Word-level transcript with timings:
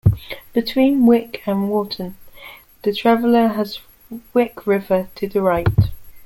Between 0.53 1.05
Wick 1.05 1.43
and 1.45 1.69
Watten 1.69 2.15
the 2.81 2.91
traveller 2.91 3.49
has 3.49 3.81
Wick 4.33 4.65
River 4.65 5.09
to 5.13 5.27
the 5.29 5.43
right. 5.43 5.67